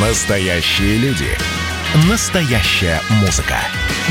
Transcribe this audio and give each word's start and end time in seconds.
Настоящие 0.00 0.96
люди. 0.98 1.26
Настоящая 2.08 3.00
музыка. 3.20 3.56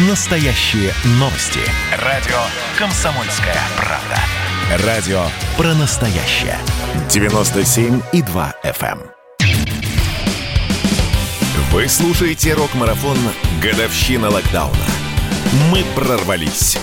Настоящие 0.09 0.91
новости. 1.11 1.61
Радио 2.03 2.35
«Комсомольская 2.77 3.55
правда». 3.77 4.85
Радио 4.85 5.21
про 5.55 5.73
настоящее. 5.75 6.57
97,2 7.07 8.53
FM. 8.65 8.99
эм. 8.99 9.11
Вы 11.71 11.87
слушаете 11.87 12.53
рок-марафон 12.53 13.17
«Годовщина 13.61 14.29
локдауна». 14.29 14.75
Мы 15.71 15.85
прорвались. 15.95 16.77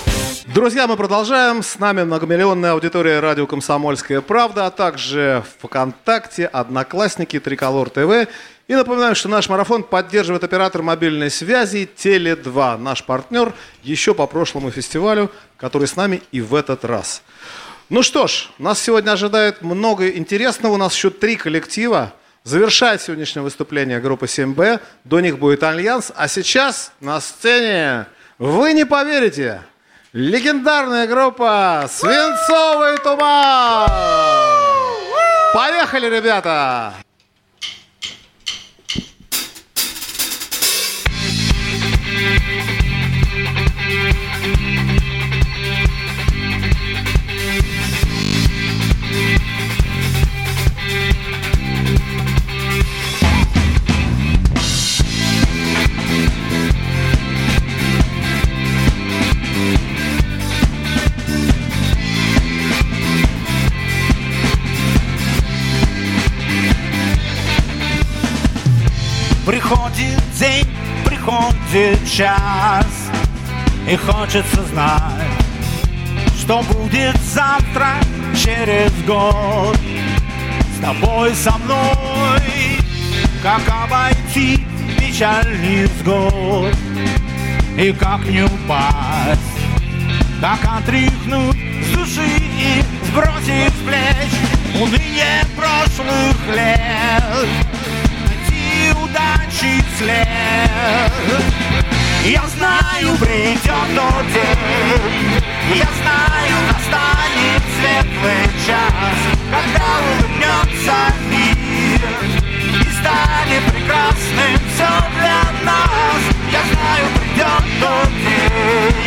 Друзья, 0.46 0.86
мы 0.86 0.96
продолжаем. 0.96 1.62
С 1.62 1.78
нами 1.78 2.04
многомиллионная 2.04 2.72
аудитория 2.72 3.20
радио 3.20 3.46
«Комсомольская 3.46 4.22
правда», 4.22 4.66
а 4.66 4.70
также 4.70 5.42
ВКонтакте, 5.60 6.46
Одноклассники, 6.46 7.40
Триколор 7.40 7.90
ТВ. 7.90 8.28
И 8.66 8.74
напоминаю, 8.74 9.14
что 9.14 9.28
наш 9.28 9.48
марафон 9.50 9.82
поддерживает 9.82 10.42
оператор 10.42 10.82
мобильной 10.82 11.30
связи 11.30 11.88
Теле2, 11.96 12.78
наш 12.78 13.04
партнер 13.04 13.52
еще 13.82 14.14
по 14.14 14.26
прошлому 14.26 14.70
фестивалю, 14.70 15.30
который 15.58 15.86
с 15.86 15.96
нами 15.96 16.22
и 16.32 16.40
в 16.40 16.54
этот 16.54 16.84
раз. 16.84 17.22
Ну 17.90 18.02
что 18.02 18.26
ж, 18.26 18.48
нас 18.58 18.80
сегодня 18.80 19.10
ожидает 19.12 19.60
много 19.60 20.08
интересного. 20.08 20.72
У 20.72 20.76
нас 20.78 20.94
еще 20.94 21.10
три 21.10 21.36
коллектива. 21.36 22.14
Завершает 22.42 23.02
сегодняшнее 23.02 23.42
выступление 23.42 24.00
группа 24.00 24.24
7Б. 24.24 24.80
До 25.04 25.20
них 25.20 25.38
будет 25.38 25.62
Альянс. 25.62 26.10
А 26.16 26.26
сейчас 26.26 26.92
на 27.00 27.20
сцене, 27.20 28.06
вы 28.38 28.72
не 28.72 28.86
поверите, 28.86 29.60
легендарная 30.14 31.06
группа 31.06 31.86
Свинцовый 31.92 32.96
туман. 32.98 33.90
Поехали, 35.52 36.06
ребята! 36.08 36.94
Приходит 72.14 72.16
час. 72.16 72.86
И 73.88 73.96
хочется 73.96 74.62
знать, 74.64 75.02
что 76.38 76.62
будет 76.62 77.16
завтра, 77.22 77.94
через 78.34 78.92
год. 79.06 79.76
С 80.76 80.80
тобой, 80.80 81.34
со 81.34 81.52
мной, 81.58 82.40
как 83.42 83.62
обойти 83.68 84.66
печальный 84.98 85.84
взгод. 85.84 86.74
И 87.76 87.92
как 87.92 88.24
не 88.26 88.42
упасть, 88.42 89.40
как 90.40 90.60
отряхнуть 90.78 91.56
с 91.84 91.96
души 91.96 92.24
и 92.24 92.82
сбросить 93.06 93.72
с 93.72 93.84
плеч 93.84 94.80
Уныние 94.80 95.44
прошлых 95.56 96.36
лет 96.54 97.83
удачи 99.14 99.82
след. 99.98 100.26
Я 102.24 102.42
знаю, 102.56 103.16
придет 103.18 103.88
тот 103.94 104.26
день, 104.32 105.42
я 105.74 105.88
знаю, 106.02 106.56
настанет 106.72 107.62
светлый 107.76 108.44
час, 108.66 109.18
когда 109.50 109.88
улыбнется 110.00 110.96
мир 111.30 112.00
и 112.80 112.84
станет 112.98 113.64
прекрасным 113.72 114.54
все 114.72 114.90
для 115.18 115.42
нас. 115.64 116.22
Я 116.50 116.62
знаю, 116.72 117.04
придет 117.14 117.64
тот 117.80 118.10
день, 118.24 119.03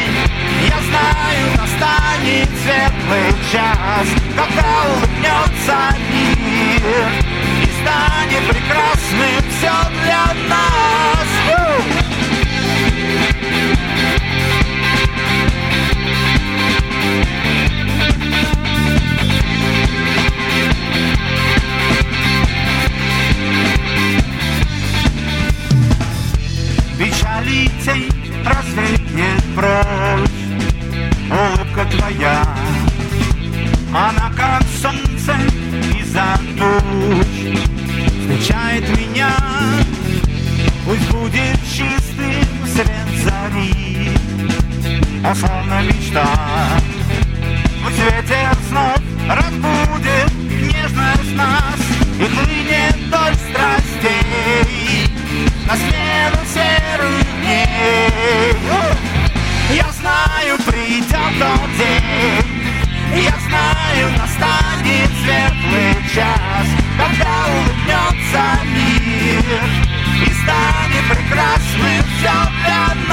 прекрасным 71.97 72.03
все 72.17 72.29
для 72.65 73.06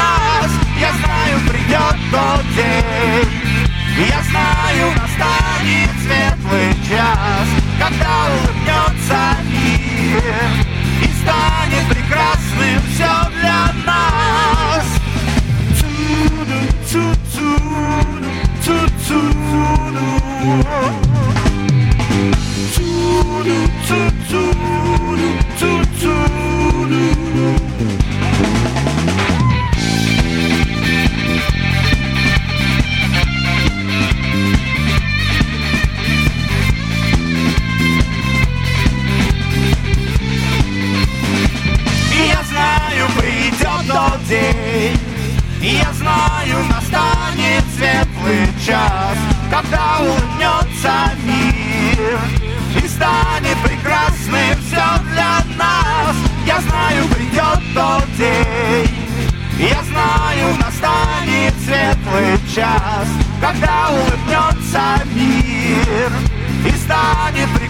Когда 49.64 49.99
улыбнется 50.00 50.93
мир. 51.25 52.19
И 52.76 52.87
станет 52.87 53.56
прекрасным 53.62 54.56
все 54.61 55.02
для 55.12 55.43
нас. 55.56 56.16
Я 56.46 56.61
знаю, 56.61 57.06
придет 57.08 57.61
тот 57.75 58.05
день. 58.16 59.31
Я 59.58 59.82
знаю, 59.84 60.55
настанет 60.58 61.55
светлый 61.64 62.38
час, 62.55 63.08
когда 63.40 63.90
улыбнется 63.90 65.02
мир. 65.14 66.12
И 66.66 66.70
станет 66.76 67.49
прекрасным 67.50 67.63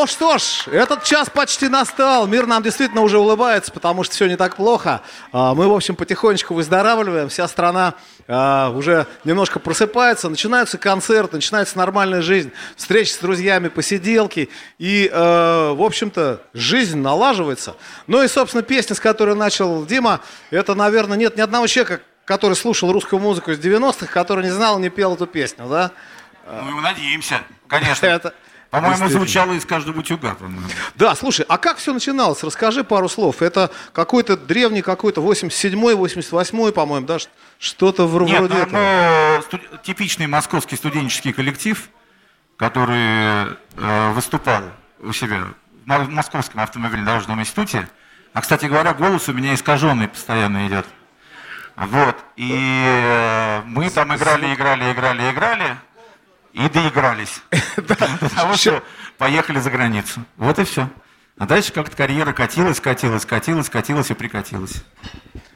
Ну 0.00 0.06
что 0.06 0.38
ж, 0.38 0.66
этот 0.68 1.04
час 1.04 1.28
почти 1.28 1.68
настал. 1.68 2.26
Мир 2.26 2.46
нам 2.46 2.62
действительно 2.62 3.02
уже 3.02 3.18
улыбается, 3.18 3.70
потому 3.70 4.02
что 4.02 4.14
все 4.14 4.28
не 4.28 4.36
так 4.36 4.56
плохо. 4.56 5.02
А, 5.30 5.54
Мы, 5.54 5.68
в 5.68 5.74
общем, 5.74 5.94
потихонечку 5.94 6.54
выздоравливаем. 6.54 7.28
Вся 7.28 7.46
страна 7.46 7.92
а, 8.26 8.70
уже 8.70 9.06
немножко 9.24 9.58
просыпается. 9.58 10.30
Начинаются 10.30 10.78
концерты, 10.78 11.36
начинается 11.36 11.76
нормальная 11.76 12.22
жизнь. 12.22 12.50
Встречи 12.76 13.10
с 13.10 13.18
друзьями, 13.18 13.68
посиделки. 13.68 14.48
И, 14.78 15.06
э, 15.12 15.72
в 15.74 15.82
общем-то, 15.82 16.40
жизнь 16.54 16.96
налаживается. 16.96 17.76
Ну 18.06 18.22
и, 18.22 18.28
собственно, 18.28 18.62
песня, 18.62 18.96
с 18.96 19.00
которой 19.00 19.34
начал 19.34 19.84
Дима, 19.84 20.20
это, 20.50 20.74
наверное, 20.74 21.18
нет 21.18 21.36
ни 21.36 21.42
одного 21.42 21.66
человека, 21.66 22.00
который 22.24 22.54
слушал 22.54 22.90
русскую 22.90 23.20
музыку 23.20 23.50
из 23.50 23.58
90-х, 23.58 24.06
который 24.06 24.44
не 24.44 24.50
знал, 24.50 24.78
не 24.78 24.88
пел 24.88 25.12
эту 25.12 25.26
песню, 25.26 25.66
да? 25.68 25.90
Ну, 26.46 26.76
мы 26.76 26.80
надеемся, 26.80 27.42
конечно. 27.68 28.06
Это 28.06 28.32
По-моему, 28.70 29.08
звучало 29.08 29.52
из 29.54 29.64
каждого 29.64 29.98
утюга, 29.98 30.34
по-моему. 30.36 30.62
Да, 30.94 31.14
слушай, 31.16 31.44
а 31.48 31.58
как 31.58 31.78
все 31.78 31.92
начиналось? 31.92 32.42
Расскажи 32.44 32.84
пару 32.84 33.08
слов. 33.08 33.42
Это 33.42 33.70
какой-то 33.92 34.36
древний, 34.36 34.80
какой-то 34.80 35.20
87-й, 35.20 35.94
88-й, 35.94 36.72
по-моему, 36.72 37.06
да? 37.06 37.18
Что-то 37.58 38.06
в- 38.06 38.22
Нет, 38.22 38.38
вроде 38.38 38.54
ну, 38.54 38.60
этого. 38.60 39.36
ну, 39.36 39.42
студ- 39.42 39.82
типичный 39.82 40.28
московский 40.28 40.76
студенческий 40.76 41.32
коллектив, 41.32 41.88
который 42.56 43.56
э, 43.76 44.12
выступал 44.12 44.62
у 45.00 45.12
себя 45.12 45.48
в 45.86 46.08
Московском 46.08 46.60
автомобильно-дорожном 46.60 47.40
институте. 47.40 47.88
А, 48.32 48.40
кстати 48.40 48.66
говоря, 48.66 48.94
голос 48.94 49.28
у 49.28 49.32
меня 49.32 49.54
искаженный 49.54 50.06
постоянно 50.06 50.68
идет. 50.68 50.86
Вот. 51.74 52.16
И 52.36 52.52
э, 52.84 53.62
мы 53.64 53.90
там 53.90 54.14
играли, 54.14 54.54
играли, 54.54 54.92
играли, 54.92 55.30
играли. 55.32 55.76
И 56.52 56.68
доигрались. 56.68 57.42
До 57.76 57.94
того, 57.94 58.54
что 58.56 58.82
поехали 59.18 59.60
за 59.60 59.70
границу. 59.70 60.24
Вот 60.36 60.58
и 60.58 60.64
все. 60.64 60.88
А 61.38 61.46
дальше 61.46 61.72
как-то 61.72 61.96
карьера 61.96 62.32
катилась, 62.32 62.80
катилась, 62.80 63.24
катилась, 63.24 63.70
катилась 63.70 64.10
и 64.10 64.14
прикатилась. 64.14 64.82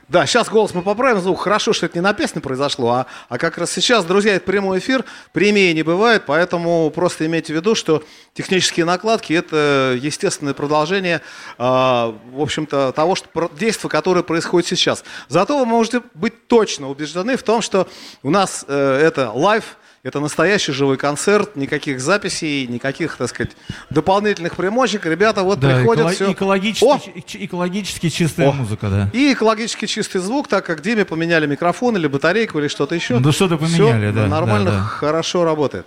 Да, 0.08 0.26
сейчас 0.26 0.48
голос 0.48 0.74
мы 0.74 0.82
поправим 0.82 1.20
звук. 1.20 1.40
Хорошо, 1.40 1.72
что 1.72 1.86
это 1.86 1.96
не 1.96 2.02
на 2.02 2.12
песне 2.12 2.40
произошло, 2.40 2.90
а, 2.90 3.06
а 3.28 3.38
как 3.38 3.56
раз 3.56 3.72
сейчас, 3.72 4.04
друзья, 4.04 4.34
это 4.34 4.44
прямой 4.44 4.78
эфир, 4.78 5.04
премии 5.32 5.72
не 5.72 5.82
бывает, 5.82 6.24
поэтому 6.26 6.90
просто 6.90 7.26
имейте 7.26 7.52
в 7.52 7.56
виду, 7.56 7.74
что 7.74 8.04
технические 8.34 8.84
накладки– 8.84 9.32
это 9.34 9.98
естественное 10.00 10.54
продолжение, 10.54 11.22
а, 11.58 12.14
в 12.32 12.40
общем-то, 12.40 12.92
того 12.92 13.14
что, 13.14 13.50
действия, 13.58 13.88
которое 13.88 14.22
происходит 14.22 14.68
сейчас. 14.68 15.04
Зато 15.28 15.58
вы 15.58 15.64
можете 15.64 16.02
быть 16.14 16.48
точно 16.48 16.90
убеждены 16.90 17.36
в 17.36 17.42
том, 17.42 17.62
что 17.62 17.88
у 18.22 18.30
нас 18.30 18.64
э, 18.68 19.00
это 19.02 19.30
live, 19.32 19.76
это 20.04 20.20
настоящий 20.20 20.70
живой 20.72 20.98
концерт, 20.98 21.56
никаких 21.56 21.98
записей, 21.98 22.66
никаких, 22.66 23.16
так 23.16 23.28
сказать, 23.30 23.52
дополнительных 23.88 24.54
примочек. 24.54 25.06
Ребята 25.06 25.42
вот 25.42 25.58
Да, 25.60 25.74
приходят, 25.76 26.06
эколо- 26.06 26.10
все... 26.14 26.32
экологически, 26.32 26.84
О! 26.84 27.00
экологически 27.44 28.10
чистая 28.10 28.50
О! 28.50 28.52
музыка, 28.52 28.88
да. 28.90 29.10
И 29.14 29.32
экологически 29.32 29.86
чистый 29.86 30.18
звук, 30.18 30.46
так 30.46 30.66
как 30.66 30.82
Диме 30.82 31.06
поменяли 31.06 31.46
микрофон 31.46 31.96
или 31.96 32.06
батарейку 32.06 32.58
или 32.60 32.68
что-то 32.68 32.94
еще. 32.94 33.18
Ну, 33.18 33.32
что-то 33.32 33.56
поменяли, 33.56 34.10
Всё 34.10 34.12
да, 34.12 34.26
Нормально, 34.26 34.70
да, 34.70 34.76
да. 34.76 34.84
хорошо 34.84 35.44
работает. 35.44 35.86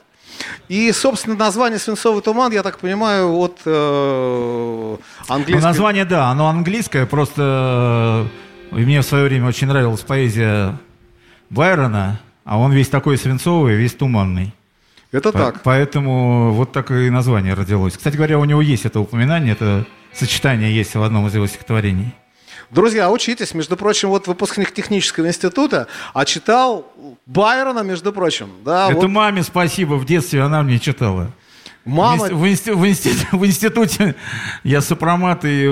И, 0.67 0.91
собственно, 0.91 1.35
название 1.35 1.77
«Свинцовый 1.79 2.21
туман», 2.23 2.51
я 2.51 2.63
так 2.63 2.79
понимаю, 2.79 3.31
от 3.37 3.59
э, 3.65 3.69
Ну, 3.71 4.99
английского... 5.27 5.67
название, 5.67 6.05
да, 6.05 6.29
оно 6.29 6.47
английское, 6.47 7.05
просто 7.05 8.27
э, 8.71 8.75
мне 8.75 9.01
в 9.01 9.05
свое 9.05 9.25
время 9.25 9.47
очень 9.47 9.67
нравилась 9.67 10.01
поэзия 10.01 10.77
Байрона, 11.49 12.19
а 12.47 12.57
он 12.57 12.71
весь 12.71 12.87
такой 12.87 13.17
свинцовый, 13.17 13.75
весь 13.75 13.93
туманный. 13.93 14.53
Это 15.11 15.33
По- 15.33 15.37
так. 15.37 15.63
Поэтому 15.63 16.53
вот 16.53 16.71
такое 16.71 17.07
и 17.07 17.09
название 17.09 17.53
родилось. 17.53 17.97
Кстати 17.97 18.15
говоря, 18.15 18.39
у 18.39 18.45
него 18.45 18.61
есть 18.61 18.85
это 18.85 19.01
упоминание, 19.01 19.51
это 19.51 19.85
сочетание 20.13 20.73
есть 20.73 20.95
в 20.95 21.03
одном 21.03 21.27
из 21.27 21.35
его 21.35 21.45
стихотворений. 21.45 22.15
Друзья, 22.69 23.09
учитесь. 23.11 23.53
Между 23.53 23.75
прочим, 23.75 24.09
вот 24.09 24.27
выпускник 24.27 24.73
технического 24.73 25.27
института, 25.27 25.87
а 26.13 26.23
читал 26.23 26.85
Байрона, 27.25 27.81
между 27.81 28.13
прочим. 28.13 28.49
Да, 28.63 28.87
это 28.91 28.95
вот 28.95 29.09
маме 29.09 29.43
спасибо, 29.43 29.95
в 29.95 30.05
детстве 30.05 30.41
она 30.41 30.63
мне 30.63 30.79
читала. 30.79 31.31
Мама... 31.87 32.25
В, 32.25 32.43
инсти- 32.45 32.73
в 32.73 32.83
инсти- 32.83 33.15
в 33.31 33.45
институте 33.45 34.15
я 34.63 34.81
сопромат 34.81 35.45
и 35.45 35.67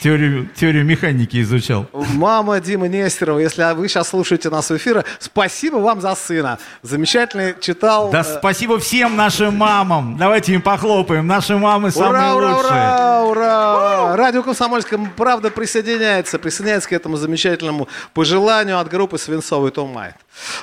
теорию, 0.00 0.48
теорию 0.54 0.84
механики 0.84 1.40
изучал. 1.42 1.86
Мама 2.14 2.60
Димы 2.60 2.88
Нестерова, 2.88 3.38
если 3.38 3.72
вы 3.74 3.88
сейчас 3.88 4.08
слушаете 4.08 4.50
нас 4.50 4.70
в 4.70 4.76
эфире, 4.76 5.04
спасибо 5.18 5.76
вам 5.76 6.00
за 6.00 6.14
сына. 6.14 6.58
Замечательный 6.82 7.54
читал. 7.60 8.10
Да 8.10 8.20
э, 8.20 8.38
спасибо 8.38 8.78
всем 8.78 9.16
нашим 9.16 9.56
мамам. 9.56 10.16
Давайте 10.16 10.54
им 10.54 10.62
похлопаем. 10.62 11.26
Наши 11.26 11.56
мамы 11.56 11.90
самые 11.90 12.10
Ура, 12.10 12.34
ура, 12.34 12.56
лучшие. 12.56 12.70
ура, 12.70 13.24
ура! 13.24 14.16
Радио 14.16 14.42
Комсомольская 14.42 14.98
правда 15.16 15.50
присоединяется, 15.50 16.38
присоединяется 16.38 16.88
к 16.88 16.92
этому 16.92 17.16
замечательному 17.16 17.88
пожеланию 18.14 18.78
от 18.78 18.88
группы 18.88 19.18
Свинцовый 19.18 19.70
Том 19.70 19.90
Майт. 19.90 20.14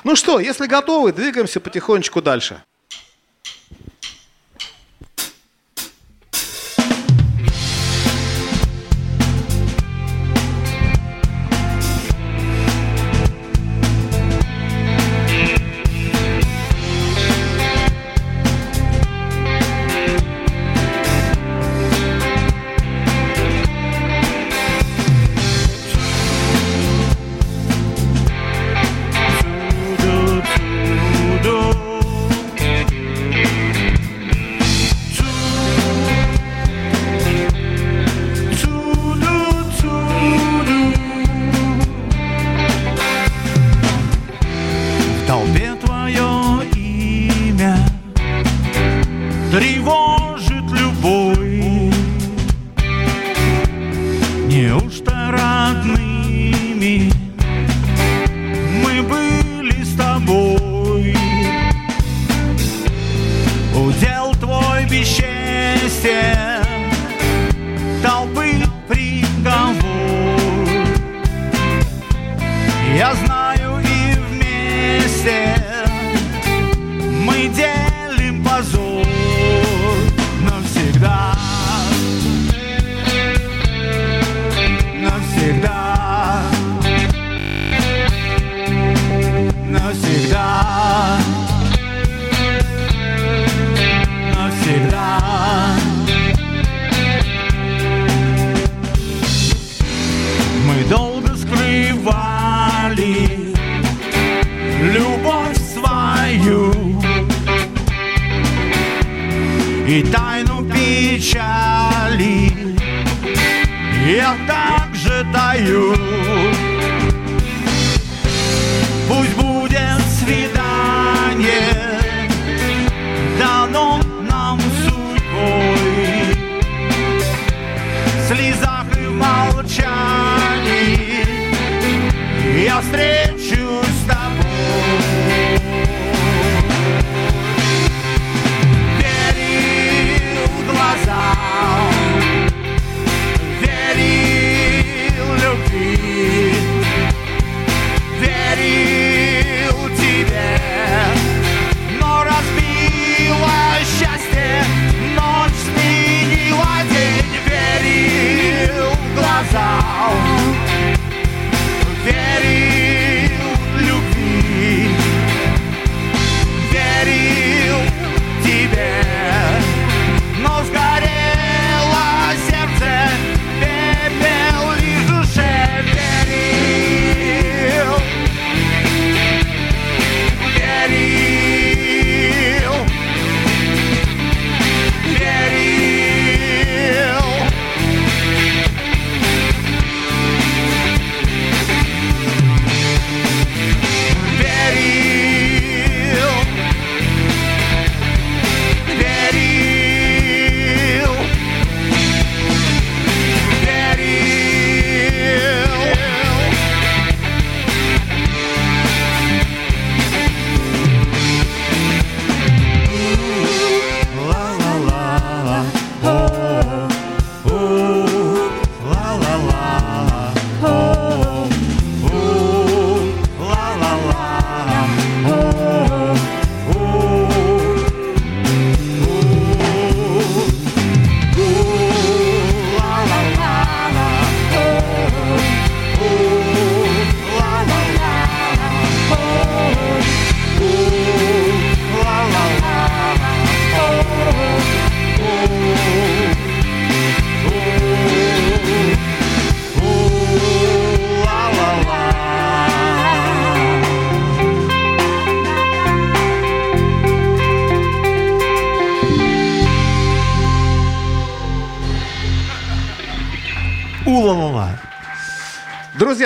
Ну 0.04 0.16
что, 0.16 0.40
если 0.40 0.66
готовы, 0.66 1.12
двигаемся 1.12 1.60
потихонечку 1.60 2.20
дальше. 2.22 2.62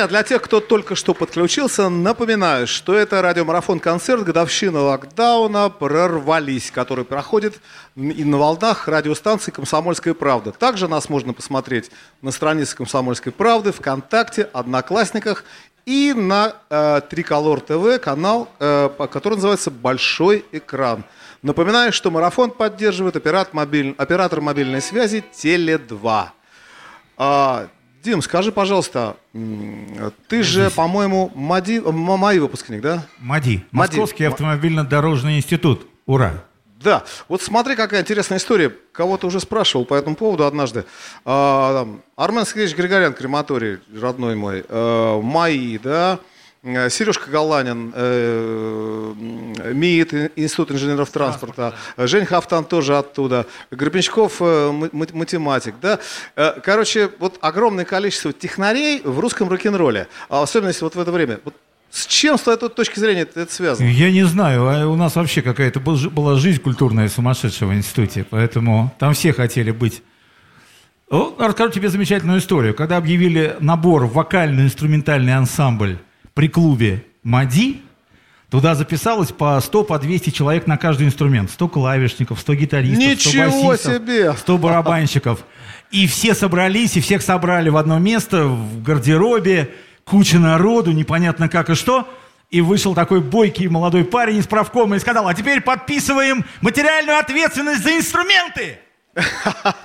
Друзья, 0.00 0.09
для 0.09 0.23
тех, 0.23 0.40
кто 0.40 0.61
только 0.61 0.95
что 0.95 1.12
подключился, 1.12 1.90
напоминаю, 1.90 2.66
что 2.66 2.95
это 2.95 3.21
радиомарафон-концерт 3.21 4.25
годовщина 4.25 4.80
локдауна 4.80 5.69
«Прорвались», 5.69 6.71
который 6.71 7.04
проходит 7.04 7.61
и 7.97 8.25
на 8.25 8.38
волнах 8.38 8.88
радиостанции 8.88 9.50
«Комсомольская 9.50 10.14
правда». 10.14 10.52
Также 10.52 10.88
нас 10.88 11.11
можно 11.11 11.35
посмотреть 11.35 11.90
на 12.23 12.30
странице 12.30 12.75
«Комсомольской 12.76 13.30
правды», 13.30 13.73
ВКонтакте, 13.73 14.49
Одноклассниках 14.54 15.45
и 15.85 16.14
на 16.16 16.54
э, 16.71 17.02
Триколор 17.11 17.61
ТВ 17.61 18.02
канал, 18.02 18.49
э, 18.59 18.88
который 19.12 19.35
называется 19.35 19.71
«Большой 19.71 20.47
экран». 20.50 21.04
Напоминаю, 21.42 21.92
что 21.92 22.11
марафон 22.11 22.52
поддерживает 22.52 23.16
оператор, 23.16 23.54
мобиль... 23.54 23.95
оператор 23.99 24.40
мобильной 24.40 24.80
связи 24.80 25.23
«Теле2». 25.35 26.30
Дим, 28.02 28.23
скажи, 28.23 28.50
пожалуйста, 28.50 29.16
ты 30.28 30.42
же, 30.42 30.71
по-моему, 30.71 31.30
МАДИ, 31.35 31.83
м- 31.85 31.95
МАИ 31.95 32.38
выпускник, 32.38 32.80
да? 32.80 33.04
МАДИ. 33.19 33.64
МАДИ. 33.73 33.90
Московский 33.99 34.25
автомобильно-дорожный 34.25 35.37
институт. 35.37 35.87
Ура. 36.07 36.42
Да, 36.83 37.04
вот 37.28 37.42
смотри, 37.42 37.76
какая 37.76 38.00
интересная 38.00 38.38
история. 38.38 38.73
Кого-то 38.92 39.26
уже 39.26 39.38
спрашивал 39.38 39.85
по 39.85 39.92
этому 39.95 40.16
поводу 40.16 40.47
однажды. 40.47 40.87
А, 41.26 41.87
Армен 42.16 42.47
Сергеевич 42.47 42.75
Григорян, 42.75 43.12
крематорий, 43.12 43.80
родной 43.95 44.35
мой, 44.35 44.64
э, 44.66 45.21
МАИ, 45.23 45.78
да, 45.78 46.14
Э, 46.14 46.19
Сережка 46.62 47.31
Галанин, 47.31 47.90
э, 47.95 49.14
МИИТ, 49.73 50.33
Институт 50.37 50.73
инженеров 50.73 51.09
транспорта, 51.11 51.75
Жень 51.97 52.26
Хафтан 52.26 52.67
тоже 52.67 52.99
оттуда, 52.99 53.47
Гребенщиков, 53.71 54.37
э, 54.40 54.71
математик, 54.93 55.75
да. 55.81 55.99
Э, 56.37 56.61
Короче, 56.62 57.09
вот 57.19 57.38
огромное 57.40 57.87
количество 57.87 58.35
технарей 58.35 59.00
в 59.02 59.21
русском 59.21 59.49
рок-н-ролле, 59.49 60.07
а 60.29 60.43
особенно 60.43 60.69
если 60.69 60.85
вот 60.85 60.95
в 60.97 61.00
это 61.00 61.11
время. 61.12 61.40
Вот 61.45 61.55
с 61.90 62.07
чем, 62.07 62.37
с 62.37 62.43
твоей 62.43 62.59
точки 62.59 62.99
зрения, 62.99 63.23
это, 63.23 63.50
связано? 63.50 63.87
Я 63.88 64.11
не 64.12 64.25
знаю, 64.25 64.69
а 64.69 64.87
у 64.87 64.97
нас 64.97 65.17
вообще 65.17 65.40
какая-то 65.40 65.81
был- 65.81 66.11
была 66.11 66.35
жизнь 66.37 66.61
культурная 66.61 67.09
сумасшедшая 67.09 67.71
в 67.71 67.75
институте, 67.75 68.26
поэтому 68.29 68.95
там 68.99 69.14
все 69.14 69.33
хотели 69.33 69.71
быть. 69.71 70.02
Расскажу 71.11 71.73
тебе 71.73 71.88
замечательную 71.88 72.38
историю. 72.38 72.75
Когда 72.75 72.99
объявили 72.99 73.57
набор 73.61 74.05
вокально-инструментальный 74.07 75.35
ансамбль 75.35 75.97
при 76.34 76.49
клубе 76.49 77.04
МАДИ, 77.22 77.82
туда 78.50 78.75
записалось 78.75 79.32
по 79.32 79.60
100, 79.60 79.84
по 79.84 79.99
200 79.99 80.30
человек 80.30 80.66
на 80.66 80.76
каждый 80.76 81.06
инструмент. 81.06 81.50
100 81.50 81.68
клавишников, 81.68 82.40
100 82.40 82.54
гитаристов, 82.54 83.04
100 83.04 83.10
Ничего 83.10 83.68
басистов, 83.68 83.94
себе! 83.94 84.32
100 84.34 84.58
барабанщиков. 84.58 85.44
И 85.90 86.06
все 86.06 86.34
собрались, 86.34 86.96
и 86.96 87.00
всех 87.00 87.22
собрали 87.22 87.68
в 87.68 87.76
одно 87.76 87.99
место, 87.99 88.44
в 88.44 88.82
гардеробе, 88.82 89.70
куча 90.04 90.38
народу, 90.38 90.92
непонятно 90.92 91.49
как 91.49 91.70
и 91.70 91.75
что. 91.75 92.08
И 92.50 92.60
вышел 92.60 92.94
такой 92.94 93.20
бойкий 93.20 93.68
молодой 93.68 94.04
парень 94.04 94.38
из 94.38 94.46
правкома 94.46 94.96
и 94.96 94.99
сказал, 94.99 95.28
а 95.28 95.34
теперь 95.34 95.60
подписываем 95.60 96.44
материальную 96.60 97.18
ответственность 97.18 97.84
за 97.84 97.96
инструменты. 97.96 98.78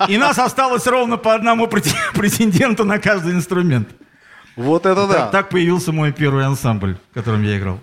И 0.08 0.18
нас 0.18 0.40
осталось 0.40 0.88
ровно 0.88 1.18
по 1.18 1.34
одному 1.36 1.68
прете- 1.68 1.96
претенденту 2.14 2.84
на 2.84 3.00
каждый 3.00 3.34
инструмент. 3.34 3.90
Вот 4.56 4.86
это 4.86 5.08
да. 5.08 5.14
Так, 5.14 5.32
так 5.32 5.50
появился 5.50 5.92
мой 5.92 6.12
первый 6.12 6.46
ансамбль, 6.46 6.98
в 7.12 7.14
котором 7.14 7.44
я 7.44 7.58
играл. 7.58 7.80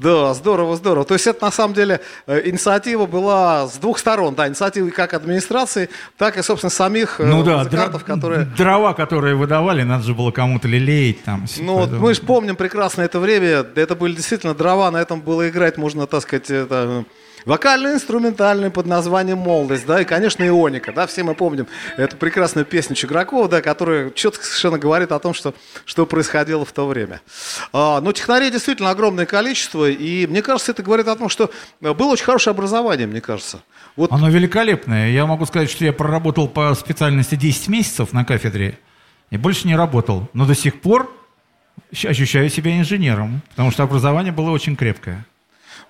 Да, 0.00 0.32
здорово, 0.34 0.76
здорово. 0.76 1.04
То 1.04 1.14
есть 1.14 1.26
это 1.26 1.44
на 1.46 1.50
самом 1.50 1.74
деле 1.74 2.00
э, 2.28 2.42
инициатива 2.48 3.06
была 3.06 3.66
с 3.66 3.76
двух 3.78 3.98
сторон, 3.98 4.36
да, 4.36 4.46
инициатива 4.46 4.88
как 4.90 5.14
администрации, 5.14 5.88
так 6.16 6.36
и, 6.38 6.42
собственно, 6.42 6.70
самих 6.70 7.18
э, 7.18 7.24
Ну 7.26 7.42
да, 7.42 7.58
музыкантов, 7.58 8.02
дра- 8.02 8.06
которые... 8.06 8.44
дрова, 8.44 8.94
которые 8.94 9.34
выдавали, 9.34 9.82
надо 9.82 10.04
же 10.04 10.14
было 10.14 10.30
кому-то 10.30 10.68
лелеять 10.68 11.24
там. 11.24 11.46
Ну, 11.58 11.78
вот 11.78 11.90
мы 11.90 12.14
же 12.14 12.20
помним 12.20 12.54
прекрасно 12.54 13.02
это 13.02 13.18
время, 13.18 13.66
это 13.74 13.96
были 13.96 14.14
действительно 14.14 14.54
дрова, 14.54 14.92
на 14.92 14.98
этом 14.98 15.20
было 15.20 15.48
играть, 15.48 15.76
можно, 15.76 16.06
так 16.06 16.22
сказать, 16.22 16.50
это, 16.50 17.04
вокально-инструментальный 17.44 18.70
под 18.70 18.86
названием 18.86 19.38
«Молодость», 19.38 19.86
да, 19.86 20.00
и, 20.00 20.04
конечно, 20.04 20.46
«Ионика», 20.46 20.92
да, 20.92 21.06
все 21.06 21.22
мы 21.22 21.34
помним 21.34 21.66
эту 21.96 22.16
прекрасную 22.16 22.64
песню 22.64 22.96
Чигракова, 22.96 23.48
да, 23.48 23.62
которая 23.62 24.10
четко 24.10 24.44
совершенно 24.44 24.78
говорит 24.78 25.12
о 25.12 25.18
том, 25.18 25.34
что, 25.34 25.54
что 25.84 26.06
происходило 26.06 26.64
в 26.64 26.72
то 26.72 26.86
время. 26.86 27.20
А, 27.72 28.00
но 28.00 28.12
технарей 28.12 28.50
действительно 28.50 28.90
огромное 28.90 29.26
количество, 29.26 29.88
и 29.88 30.26
мне 30.26 30.42
кажется, 30.42 30.72
это 30.72 30.82
говорит 30.82 31.08
о 31.08 31.16
том, 31.16 31.28
что 31.28 31.50
э, 31.80 31.92
было 31.92 32.12
очень 32.12 32.24
хорошее 32.24 32.52
образование, 32.52 33.06
мне 33.06 33.20
кажется. 33.20 33.62
Вот 33.96 34.10
Оно 34.12 34.28
великолепное. 34.28 35.10
Я 35.10 35.26
могу 35.26 35.46
сказать, 35.46 35.70
что 35.70 35.84
я 35.84 35.92
проработал 35.92 36.48
по 36.48 36.74
специальности 36.74 37.36
10 37.36 37.68
месяцев 37.68 38.12
на 38.12 38.24
кафедре 38.24 38.78
и 39.30 39.36
больше 39.36 39.66
не 39.66 39.76
работал. 39.76 40.28
Но 40.32 40.46
до 40.46 40.54
сих 40.54 40.80
пор 40.80 41.14
ощущаю 41.90 42.50
себя 42.50 42.78
инженером, 42.78 43.42
потому 43.50 43.70
что 43.70 43.82
образование 43.84 44.32
было 44.32 44.50
очень 44.50 44.76
крепкое. 44.76 45.24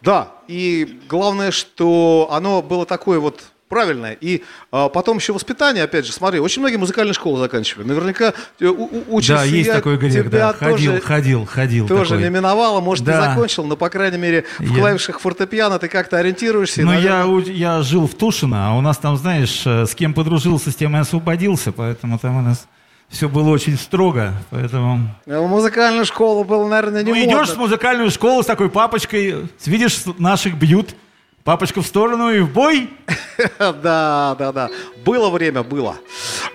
Да, 0.04 0.28
и 0.48 1.00
главное, 1.08 1.50
что 1.50 2.28
оно 2.30 2.62
было 2.62 2.84
такое 2.86 3.18
вот 3.18 3.42
правильное. 3.68 4.16
И 4.20 4.42
а, 4.70 4.88
потом 4.88 5.16
еще 5.16 5.32
воспитание, 5.32 5.82
опять 5.84 6.06
же, 6.06 6.12
смотри, 6.12 6.38
очень 6.38 6.60
многие 6.60 6.76
музыкальные 6.76 7.14
школы 7.14 7.40
заканчивали. 7.40 7.86
Наверняка 7.88 8.32
э, 8.60 8.66
у- 8.66 8.84
у- 8.84 9.16
учишься, 9.16 9.34
да, 9.36 9.44
есть 9.44 9.66
я 9.68 9.74
такой 9.74 9.96
грех, 9.96 10.30
да. 10.30 10.52
Ходил, 10.52 10.92
тоже, 10.92 11.00
ходил, 11.00 11.46
ходил. 11.46 11.88
тоже 11.88 12.10
такой. 12.10 12.22
не 12.24 12.28
миновало, 12.30 12.80
может, 12.80 13.04
Да. 13.04 13.16
не 13.16 13.28
закончил, 13.30 13.64
но, 13.64 13.76
по 13.76 13.88
крайней 13.88 14.18
мере, 14.18 14.44
в 14.58 14.70
Я- 14.70 14.78
клавишах 14.78 15.18
фортепиано 15.18 15.78
ты 15.80 15.88
как-то 15.88 16.18
ориентируешься. 16.18 16.82
Но 16.82 16.92
наверное, 16.92 17.40
я, 17.46 17.52
я 17.78 17.82
жил 17.82 18.06
в 18.06 18.14
Тушино, 18.14 18.68
а 18.70 18.74
у 18.76 18.80
нас 18.80 18.98
там, 18.98 19.16
знаешь, 19.16 19.62
э, 19.66 19.86
с 19.86 19.94
кем 19.96 20.14
подружился, 20.14 20.70
с 20.70 20.76
тем 20.76 20.94
и 20.96 21.00
освободился, 21.00 21.72
поэтому 21.72 22.18
там 22.20 22.36
у 22.36 22.42
нас 22.42 22.66
все 23.08 23.28
было 23.28 23.50
очень 23.50 23.76
строго, 23.78 24.32
поэтому... 24.50 25.00
В 25.26 25.46
музыкальную 25.46 26.04
школу 26.04 26.44
было, 26.44 26.66
наверное, 26.66 27.02
не 27.02 27.10
Ну, 27.12 27.16
модно. 27.16 27.30
идешь 27.30 27.50
в 27.50 27.58
музыкальную 27.58 28.10
школу 28.10 28.42
с 28.42 28.46
такой 28.46 28.68
папочкой, 28.70 29.46
видишь, 29.66 30.02
наших 30.18 30.54
бьют, 30.54 30.94
папочка 31.44 31.80
в 31.82 31.86
сторону 31.86 32.30
и 32.30 32.40
в 32.40 32.52
бой. 32.52 32.90
Да, 33.58 34.36
да, 34.38 34.52
да. 34.52 34.70
Было 35.04 35.28
время, 35.28 35.64
было. 35.64 35.96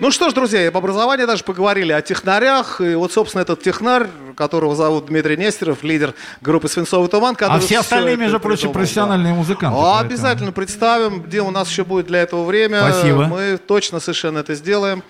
Ну 0.00 0.10
что 0.10 0.30
ж, 0.30 0.32
друзья, 0.32 0.66
об 0.66 0.76
образовании 0.78 1.26
даже 1.26 1.44
поговорили, 1.44 1.92
о 1.92 2.00
технарях. 2.00 2.80
И 2.80 2.94
вот, 2.94 3.12
собственно, 3.12 3.42
этот 3.42 3.62
технарь, 3.62 4.06
которого 4.34 4.74
зовут 4.74 5.06
Дмитрий 5.06 5.36
Нестеров, 5.36 5.82
лидер 5.82 6.14
группы 6.40 6.68
«Свинцовый 6.68 7.08
туман». 7.10 7.36
А 7.38 7.58
все 7.60 7.80
остальные, 7.80 8.16
между 8.16 8.40
прочим, 8.40 8.72
профессиональные 8.72 9.34
музыканты. 9.34 9.78
А, 9.78 10.00
Обязательно 10.00 10.52
представим, 10.52 11.20
где 11.20 11.42
у 11.42 11.50
нас 11.50 11.68
еще 11.68 11.84
будет 11.84 12.06
для 12.06 12.20
этого 12.22 12.44
время. 12.44 12.80
Спасибо. 12.90 13.26
Мы 13.26 13.58
точно 13.58 14.00
совершенно 14.00 14.38
это 14.38 14.54
сделаем. 14.54 15.02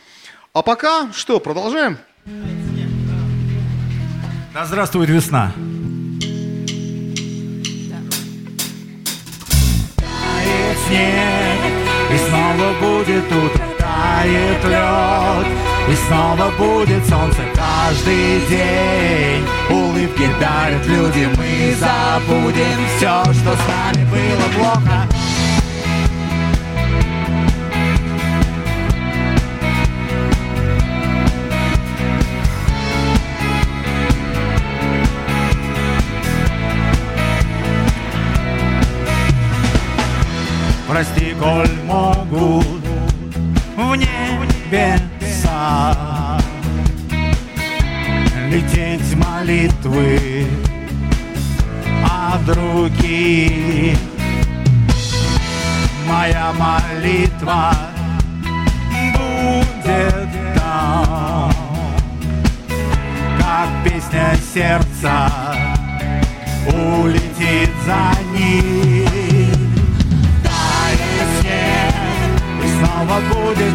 А 0.52 0.62
пока 0.62 1.12
что, 1.12 1.38
продолжаем? 1.38 1.96
Да 4.52 4.64
здравствует 4.64 5.08
весна. 5.08 5.52
Тает 9.96 10.78
снег, 10.88 11.60
и 12.12 12.16
снова 12.28 12.72
будет 12.80 13.30
утро, 13.30 13.64
тает 13.78 14.64
лед, 14.64 15.46
и 15.88 15.94
снова 16.08 16.50
будет 16.58 17.06
солнце 17.06 17.42
каждый 17.54 18.40
день. 18.48 19.46
Улыбки 19.70 20.28
дарят 20.40 20.84
люди, 20.84 21.28
мы 21.36 21.76
забудем 21.76 22.86
все, 22.96 23.22
что 23.22 23.54
с 23.54 23.68
нами 23.68 24.04
было 24.10 24.48
плохо. 24.58 25.06
Прости, 40.90 41.36
коль 41.38 41.70
могут 41.86 42.84
в 43.76 43.94
небеса 43.94 44.76
Лететь 48.50 49.14
молитвы 49.14 50.48
от 52.04 52.56
руки. 52.56 53.96
Моя 56.08 56.52
молитва 56.58 57.72
будет 59.14 60.28
там 60.56 61.52
Как 63.38 63.68
песня 63.84 64.34
сердца 64.52 65.30
улетит 66.66 67.70
за 67.86 68.12
ним 68.36 68.89
снова 73.10 73.20
будет 73.20 73.74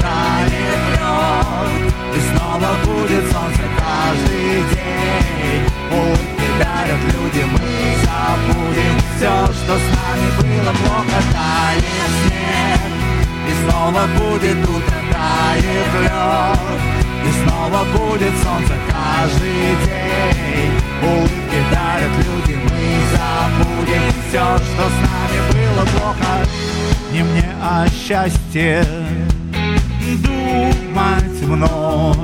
тает 0.00 0.60
лед, 0.92 1.94
и 2.14 2.36
снова 2.36 2.70
будет 2.84 3.32
солнце 3.32 3.62
каждый 3.78 4.62
день. 4.74 5.64
Улыбки 5.90 6.48
дарят 6.58 7.00
люди, 7.14 7.44
мы 7.44 7.58
забудем 8.04 8.96
все, 9.16 9.52
что 9.52 9.78
с 9.78 9.86
нами 9.96 10.28
было 10.38 10.72
плохо. 10.72 11.18
Тает 11.32 12.10
снег, 12.20 12.80
и 13.48 13.70
снова 13.70 14.02
будет 14.18 14.68
утро, 14.68 14.98
тает 15.12 15.90
лед, 16.02 16.58
и 17.24 17.42
снова 17.42 17.84
будет 17.84 18.32
солнце 18.42 18.74
каждый 18.90 19.76
день 19.86 20.72
Улыбки 21.02 21.58
дарят 21.70 22.12
люди, 22.18 22.58
мы 22.64 22.84
забудем 23.12 24.02
все, 24.28 24.58
что 24.58 24.88
с 24.88 24.96
нами 25.00 25.52
было 25.52 25.84
плохо 25.86 26.73
Не 27.14 27.22
мне, 27.22 27.48
а 27.62 27.86
счастье. 27.86 28.84
Думать 30.24 31.40
вновь. 31.42 32.16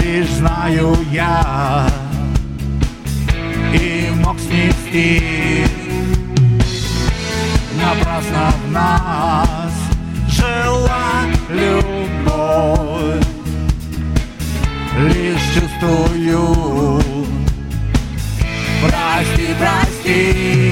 Лишь 0.00 0.30
знаю 0.30 0.96
я. 1.12 1.86
И 3.74 4.10
мог 4.24 4.38
снести 4.40 5.66
Напрасно 7.78 8.54
в 8.66 8.70
нас 8.72 9.72
жила 10.30 11.24
любовь. 11.50 13.26
Лишь 15.00 15.52
чувствую. 15.52 17.02
Прости, 18.80 19.54
прости 19.58 20.63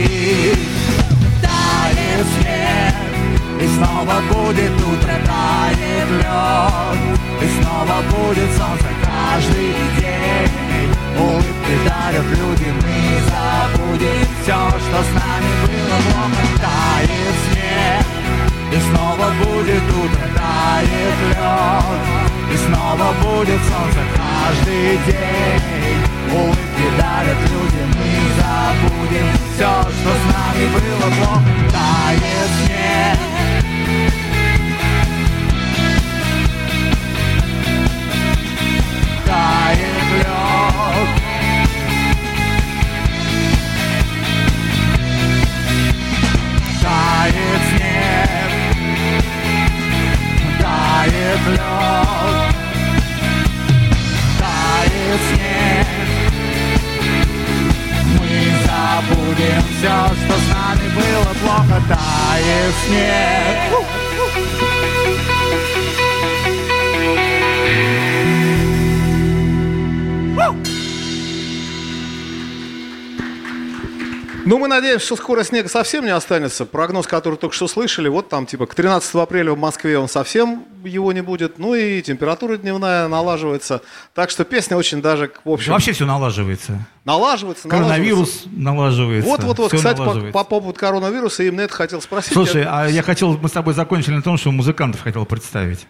снова 3.82 4.14
будет 4.30 4.72
утро, 4.80 5.14
тает 5.26 6.08
лед 6.10 6.98
И 7.42 7.62
снова 7.62 7.96
будет 8.10 8.50
солнце 8.56 8.88
каждый 9.02 9.74
день. 9.98 10.90
Улыбки 11.18 11.74
дарят 11.86 12.26
люди, 12.38 12.68
мы 12.82 13.20
забудем 13.30 14.26
все, 14.42 14.58
что 14.84 14.98
с 15.02 15.12
нами 15.18 15.50
было 15.62 15.96
плохо 16.06 16.44
Тает 16.62 17.36
снег. 17.44 18.06
И 18.72 18.78
снова 18.88 19.30
будет 19.42 19.82
утро, 19.82 20.26
тает 20.36 21.16
лед 21.28 22.02
И 22.52 22.56
снова 22.56 23.12
будет 23.22 23.60
солнце 23.70 24.00
каждый 24.16 24.98
день. 25.06 26.00
Улыбки 26.32 26.86
дарят 26.98 27.40
люди, 27.50 27.82
мы 27.94 28.12
забудем 28.38 29.26
Все, 29.54 29.82
что 29.82 30.10
с 30.10 30.34
нами 30.34 30.66
было 30.72 31.10
плохо, 31.16 31.44
тает 31.70 32.50
снег 32.64 33.31
Тает 39.72 39.88
лед 40.18 41.08
Тает 46.82 47.62
снег 47.70 48.71
мы 74.62 74.68
надеемся, 74.68 75.05
что 75.07 75.16
скоро 75.16 75.42
снега 75.42 75.68
совсем 75.68 76.05
не 76.05 76.11
останется. 76.11 76.64
Прогноз, 76.64 77.07
который 77.09 77.35
только 77.37 77.55
что 77.55 77.66
слышали, 77.66 78.09
вот 78.09 78.29
там 78.29 78.46
типа 78.46 78.66
к 78.66 78.75
13 78.77 79.12
апреля 79.16 79.53
в 79.53 79.59
Москве 79.59 79.98
он 79.98 80.09
совсем 80.09 80.64
его 80.85 81.12
не 81.12 81.20
будет. 81.20 81.59
Ну 81.59 81.75
и 81.75 82.01
температура 82.01 82.57
дневная 82.57 83.09
налаживается. 83.09 83.83
Так 84.14 84.31
что 84.31 84.44
песня 84.44 84.77
очень 84.77 85.03
даже, 85.03 85.33
в 85.44 85.51
общем, 85.51 85.72
Вообще 85.72 85.92
все 85.92 86.07
налаживается. 86.07 86.87
налаживается. 87.05 87.66
налаживается. 87.66 87.68
Коронавирус 87.68 88.44
налаживается. 88.46 89.29
Вот, 89.29 89.42
вот, 89.42 89.59
вот. 89.59 89.68
всё 89.68 89.77
Кстати, 89.79 89.98
по, 89.98 90.05
налаживается. 90.05 90.33
по 90.38 90.44
поводу 90.44 90.79
коронавируса, 90.79 91.42
именно 91.42 91.62
это 91.62 91.75
хотел 91.75 92.01
спросить. 92.01 92.33
Слушай, 92.33 92.62
Я- 92.62 92.83
а 92.83 92.87
я 92.88 93.03
хотел, 93.03 93.37
мы 93.37 93.48
с 93.48 93.53
тобой 93.53 93.75
закончили 93.75 94.14
на 94.14 94.22
том, 94.22 94.38
что 94.38 94.53
музыкантов 94.53 95.03
хотел 95.03 95.27
представить. 95.27 95.87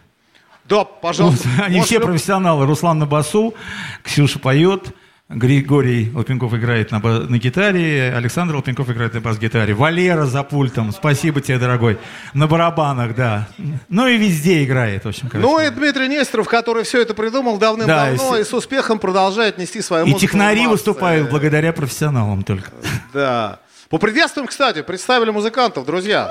Да, 0.65 0.85
пожалуйста. 0.85 1.49
Они 1.63 1.81
все 1.83 2.01
профессионалы. 2.01 2.67
Руслан 2.67 2.99
на 2.99 3.07
басу, 3.07 3.55
Ксюша 4.03 4.39
поет, 4.39 4.95
Григорий 5.35 6.11
Лопенков 6.15 6.53
играет 6.55 6.91
на, 6.91 7.01
ба- 7.01 7.27
на 7.29 7.39
гитаре, 7.39 8.13
Александр 8.15 8.57
Лопенков 8.57 8.91
играет 8.91 9.15
на 9.15 9.21
бас-гитаре, 9.21 9.75
Валера 9.75 10.27
за 10.27 10.43
пультом, 10.43 10.93
спасибо 10.93 11.41
тебе, 11.41 11.59
дорогой, 11.59 11.99
на 12.35 12.47
барабанах, 12.47 13.15
да. 13.15 13.49
Ну 13.89 14.07
и 14.07 14.17
везде 14.19 14.65
играет, 14.65 15.05
в 15.05 15.09
общем, 15.09 15.29
короче. 15.29 15.47
Ну 15.49 15.59
и 15.61 15.71
Дмитрий 15.71 16.09
Нестеров, 16.09 16.49
который 16.49 16.85
все 16.85 17.01
это 17.03 17.15
придумал 17.15 17.59
давным-давно 17.59 18.31
Да, 18.33 18.39
и 18.39 18.43
и, 18.43 18.45
с- 18.45 18.49
с 18.49 18.55
успехом 18.55 18.99
продолжает 18.99 19.59
нести 19.59 19.81
свою 19.83 20.05
И 20.05 20.11
музыку. 20.11 20.21
технари 20.21 20.61
в 20.61 20.63
массы. 20.65 20.73
выступают 20.73 21.31
благодаря 21.31 21.73
профессионалам 21.73 22.43
только. 22.43 22.71
Да. 23.15 23.59
Поприветствуем, 23.89 24.47
кстати, 24.49 24.83
представили 24.83 25.31
музыкантов, 25.31 25.85
друзья. 25.87 26.31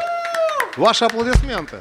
Ваши 0.78 1.06
аплодисменты. 1.06 1.78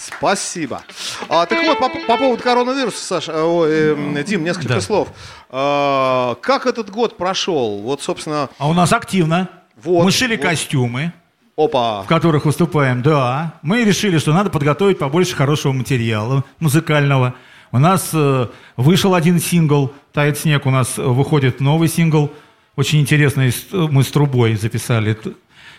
Спасибо. 0.00 0.82
А, 1.28 1.46
так 1.46 1.62
вот, 1.64 1.78
по, 1.78 1.88
по 2.06 2.16
поводу 2.16 2.42
коронавируса, 2.42 3.04
Саша, 3.04 3.32
э, 3.32 3.42
ой, 3.42 3.68
э, 3.70 4.24
Дим, 4.24 4.44
несколько 4.44 4.74
Да. 4.74 4.80
слов. 4.80 5.08
А, 5.50 6.34
как 6.36 6.66
этот 6.66 6.90
год 6.90 7.16
прошел? 7.16 7.78
Вот, 7.82 8.02
собственно, 8.02 8.48
А 8.58 8.68
у 8.68 8.72
нас 8.72 8.92
активно. 8.92 9.48
Вот, 9.82 10.04
Мы 10.04 10.10
шили 10.10 10.36
вот. 10.36 10.42
костюмы, 10.44 11.12
опа. 11.56 12.02
в 12.02 12.06
которых 12.06 12.44
выступаем, 12.44 13.02
да. 13.02 13.54
Мы 13.62 13.84
решили, 13.84 14.18
что 14.18 14.32
надо 14.32 14.50
подготовить 14.50 14.98
побольше 14.98 15.34
хорошего 15.36 15.72
материала 15.72 16.44
музыкального. 16.58 17.34
У 17.72 17.78
нас 17.78 18.10
э, 18.12 18.46
вышел 18.76 19.14
один 19.14 19.38
сингл 19.38 19.92
«Тает 20.12 20.38
снег», 20.38 20.66
у 20.66 20.70
нас 20.70 20.98
э, 20.98 21.02
выходит 21.02 21.60
новый 21.60 21.88
сингл. 21.88 22.30
Очень 22.76 23.00
интересный, 23.00 23.52
с- 23.52 23.66
э, 23.72 23.76
мы 23.76 24.02
с 24.02 24.10
трубой 24.10 24.56
записали 24.56 25.16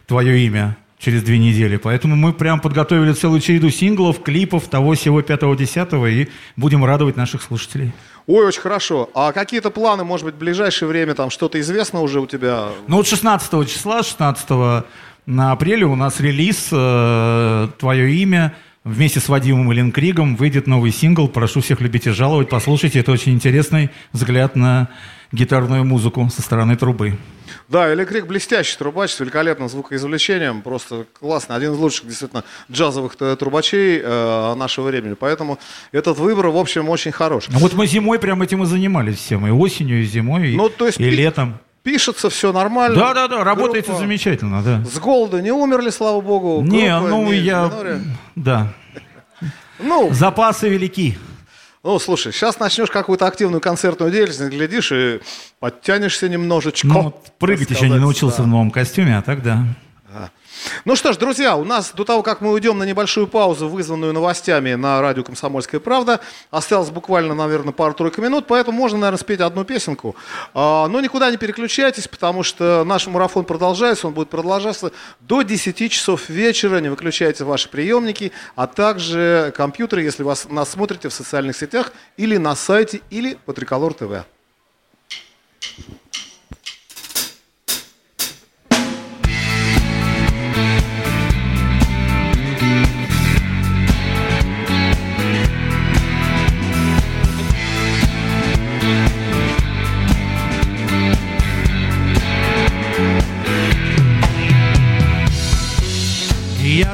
твое 0.07 0.39
имя 0.45 0.77
через 1.01 1.23
две 1.23 1.39
недели. 1.39 1.77
Поэтому 1.77 2.15
мы 2.15 2.31
прям 2.31 2.59
подготовили 2.59 3.13
целую 3.13 3.41
череду 3.41 3.69
синглов, 3.69 4.21
клипов 4.21 4.67
того 4.67 4.93
всего 4.93 5.21
5-10 5.21 6.11
и 6.11 6.29
будем 6.55 6.85
радовать 6.85 7.17
наших 7.17 7.41
слушателей. 7.41 7.91
Ой, 8.27 8.45
очень 8.45 8.61
хорошо. 8.61 9.09
А 9.15 9.31
какие-то 9.31 9.71
планы, 9.71 10.03
может 10.03 10.25
быть, 10.25 10.35
в 10.35 10.37
ближайшее 10.37 10.87
время, 10.87 11.15
там 11.15 11.31
что-то 11.31 11.59
известно 11.59 12.01
уже 12.01 12.21
у 12.21 12.27
тебя? 12.27 12.67
Ну 12.87 12.97
вот 12.97 13.07
16 13.07 13.67
числа, 13.67 14.03
16 14.03 14.85
на 15.25 15.51
апреля 15.51 15.87
у 15.87 15.95
нас 15.95 16.19
релиз 16.19 16.69
э, 16.71 17.67
«Твое 17.79 18.13
имя». 18.15 18.55
Вместе 18.83 19.19
с 19.19 19.29
Вадимом 19.29 19.71
Ленкригом 19.71 20.35
выйдет 20.35 20.65
новый 20.65 20.91
сингл. 20.91 21.27
Прошу 21.27 21.61
всех 21.61 21.81
любить 21.81 22.07
и 22.07 22.09
жаловать. 22.09 22.49
Послушайте, 22.49 22.99
это 22.99 23.11
очень 23.11 23.33
интересный 23.33 23.91
взгляд 24.11 24.55
на 24.55 24.89
гитарную 25.31 25.85
музыку 25.85 26.29
со 26.33 26.41
стороны 26.41 26.75
трубы. 26.75 27.17
Да, 27.67 27.93
Электрик 27.93 28.27
блестящий 28.27 28.77
трубач 28.77 29.11
с 29.11 29.19
великолепным 29.19 29.69
звукоизвлечением. 29.69 30.61
Просто 30.61 31.05
классно. 31.19 31.55
Один 31.55 31.73
из 31.73 31.77
лучших, 31.77 32.05
действительно, 32.07 32.43
джазовых 32.69 33.15
трубачей 33.15 34.01
э, 34.03 34.55
нашего 34.55 34.87
времени. 34.87 35.13
Поэтому 35.13 35.57
этот 35.93 36.17
выбор, 36.17 36.47
в 36.47 36.57
общем, 36.57 36.89
очень 36.89 37.11
хорош. 37.13 37.45
Ну 37.49 37.59
вот 37.59 37.73
мы 37.73 37.87
зимой 37.87 38.19
прям 38.19 38.41
этим 38.41 38.63
и 38.63 38.65
занимались 38.65 39.17
всем. 39.17 39.47
И 39.47 39.51
осенью, 39.51 40.01
и 40.01 40.03
зимой, 40.03 40.49
и, 40.51 40.55
Ну, 40.57 40.67
то 40.69 40.85
есть 40.85 40.99
и 40.99 41.03
пи- 41.03 41.15
летом. 41.15 41.59
Пишется 41.83 42.29
все 42.29 42.51
нормально. 42.53 42.95
Да-да-да, 42.95 43.43
работает 43.43 43.85
Группа 43.85 43.99
замечательно, 44.01 44.61
да. 44.61 44.83
С 44.85 44.99
голода 44.99 45.41
не 45.41 45.51
умерли, 45.51 45.89
слава 45.89 46.21
богу. 46.21 46.61
Не, 46.61 46.89
Группа 46.99 47.09
ну 47.09 47.25
не 47.31 47.37
я... 47.37 47.63
миноре. 47.65 48.01
Да. 48.35 48.73
Ну, 49.79 50.11
Запасы 50.13 50.69
велики. 50.69 51.17
Ну, 51.83 51.97
слушай, 51.97 52.31
сейчас 52.31 52.59
начнешь 52.59 52.91
какую-то 52.91 53.25
активную 53.25 53.59
концертную 53.59 54.11
деятельность, 54.11 54.53
глядишь 54.53 54.91
и 54.91 55.19
подтянешься 55.59 56.29
немножечко. 56.29 56.87
Ну, 56.87 57.01
вот 57.01 57.31
прыгать 57.39 57.71
еще 57.71 57.89
не 57.89 57.97
научился 57.97 58.37
да. 58.37 58.43
в 58.43 58.47
новом 58.47 58.69
костюме, 58.69 59.17
а 59.17 59.21
так 59.21 59.41
да. 59.41 59.65
Ну 60.85 60.95
что 60.95 61.13
ж, 61.13 61.17
друзья, 61.17 61.55
у 61.55 61.63
нас 61.63 61.91
до 61.93 62.05
того, 62.05 62.23
как 62.23 62.41
мы 62.41 62.51
уйдем 62.51 62.77
на 62.77 62.83
небольшую 62.83 63.27
паузу, 63.27 63.67
вызванную 63.67 64.13
новостями 64.13 64.73
на 64.73 65.01
радио 65.01 65.23
«Комсомольская 65.23 65.79
правда», 65.79 66.19
осталось 66.49 66.89
буквально, 66.89 67.33
наверное, 67.33 67.73
пару-тройку 67.73 68.21
минут, 68.21 68.45
поэтому 68.47 68.77
можно, 68.77 68.97
наверное, 68.97 69.19
спеть 69.19 69.41
одну 69.41 69.63
песенку. 69.63 70.15
А, 70.53 70.87
но 70.87 71.01
никуда 71.01 71.31
не 71.31 71.37
переключайтесь, 71.37 72.07
потому 72.07 72.43
что 72.43 72.83
наш 72.85 73.07
марафон 73.07 73.45
продолжается, 73.45 74.07
он 74.07 74.13
будет 74.13 74.29
продолжаться 74.29 74.91
до 75.19 75.41
10 75.41 75.91
часов 75.91 76.29
вечера. 76.29 76.79
Не 76.79 76.89
выключайте 76.89 77.43
ваши 77.43 77.69
приемники, 77.69 78.31
а 78.55 78.67
также 78.67 79.53
компьютеры, 79.55 80.03
если 80.03 80.23
вас 80.23 80.47
нас 80.49 80.69
смотрите 80.69 81.09
в 81.09 81.13
социальных 81.13 81.55
сетях 81.55 81.91
или 82.17 82.37
на 82.37 82.55
сайте, 82.55 83.01
или 83.09 83.37
по 83.45 83.53
Триколор 83.53 83.93
ТВ. 83.93 84.25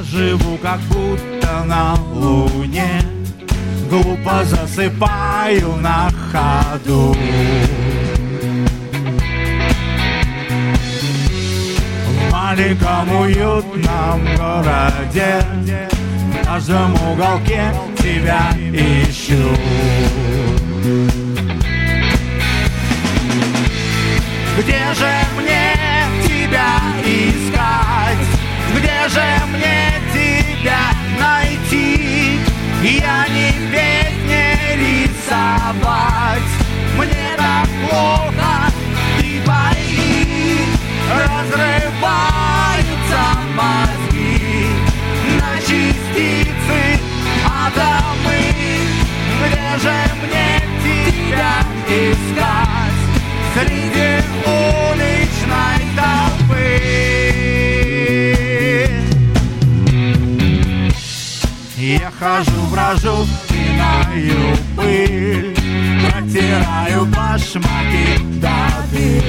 Живу 0.04 0.58
как 0.60 0.80
будто 0.82 1.64
на 1.66 1.96
луне 2.14 3.02
глупо 3.90 4.44
засыпаю 4.44 5.76
на 5.78 6.12
ходу. 6.32 7.16
В 12.06 12.32
маленьком 12.32 13.22
уютном 13.22 14.22
городе 14.38 15.42
В 16.30 16.46
каждом 16.46 16.94
уголке 17.12 17.74
тебя 17.98 18.52
ищу 18.72 19.52
же 29.10 29.46
мне 29.48 29.94
тебя 30.14 30.92
найти? 31.20 32.40
Я 32.84 33.28
не 33.30 33.52
петь, 33.72 34.24
не 34.26 34.76
рисовать 34.76 36.52
Мне 36.98 37.36
так 37.38 37.68
плохо, 37.90 38.72
ты 39.18 39.42
пойми 39.46 40.60
Разрываются 41.10 42.62
мозги 43.56 44.68
На 45.40 45.52
частицы 45.60 46.80
атомы 47.46 48.27
хожу, 62.28 62.62
брожу, 62.72 63.28
пинаю 63.48 64.58
пыль 64.76 65.56
Протираю 66.10 67.06
башмаки 67.06 68.18
до 68.42 68.58
дыр. 68.92 69.24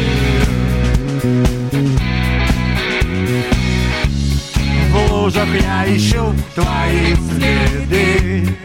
В 4.90 5.12
лужах 5.12 5.48
я 5.60 5.96
ищу 5.96 6.34
твои 6.54 7.14
следы 7.14 8.56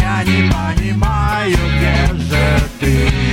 Я 0.00 0.22
не 0.24 0.50
понимаю, 0.50 1.56
где 1.76 2.14
же 2.24 2.60
ты 2.80 3.25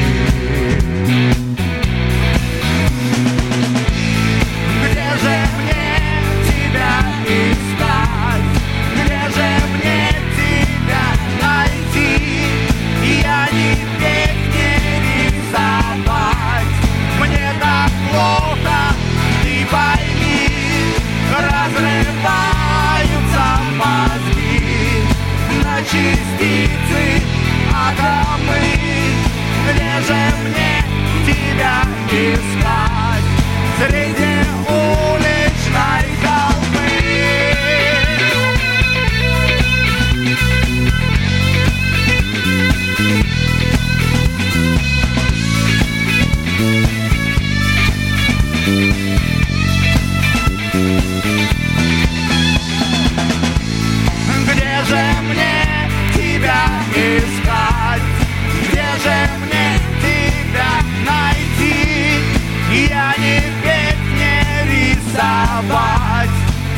рисовать 65.54 66.30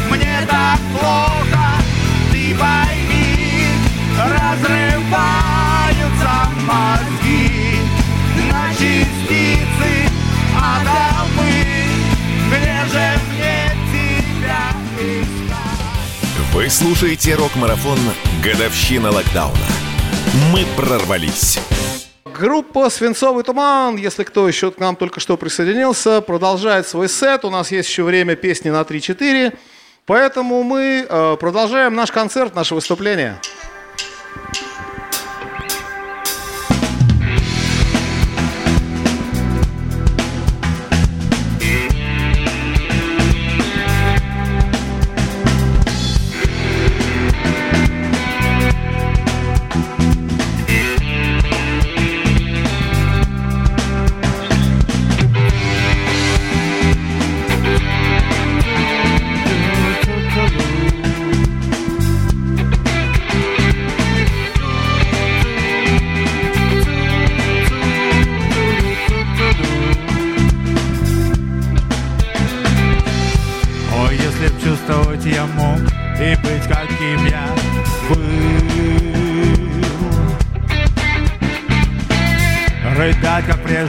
Мне 0.10 0.48
так 0.48 0.80
плохо, 0.92 1.68
ты 2.32 2.56
пойми 2.56 3.68
Разрываются 4.18 5.70
мозги 6.66 7.80
На 8.52 8.70
частицы 8.72 10.10
атомы 10.60 11.54
Где 12.50 12.78
же 12.92 13.20
мне 13.32 13.58
тебя 13.92 14.66
искать? 15.00 16.54
Вы 16.54 16.70
слушаете 16.70 17.36
рок-марафон 17.36 18.00
«Годовщина 18.42 19.12
локдауна». 19.12 19.58
Мы 20.52 20.66
прорвались. 20.76 21.60
Группа 22.38 22.90
«Свинцовый 22.90 23.46
туман», 23.46 23.96
если 23.96 24.24
кто 24.26 24.46
еще 24.46 24.70
к 24.70 24.78
нам 24.78 24.98
только 24.98 25.22
что 25.22 25.38
присоединился, 25.38 26.20
продолжает 26.20 26.86
свой 26.86 27.08
сет. 27.08 27.46
У 27.46 27.50
нас 27.50 27.72
есть 27.72 27.88
еще 27.88 28.04
время 28.04 28.36
песни 28.36 28.70
на 28.70 28.82
3-4. 28.82 29.58
Поэтому 30.06 30.64
мы 30.64 31.06
э, 31.08 31.38
продолжаем 31.40 31.96
наш 31.96 32.12
концерт, 32.12 32.54
наше 32.54 32.76
выступление. 32.76 33.40
О, 33.40 34.65